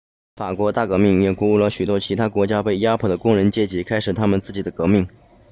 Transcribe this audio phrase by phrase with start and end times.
[0.35, 5.07] 法国大革命也鼓舞了许多其他国家被压迫的工人阶级开始他们自己的革命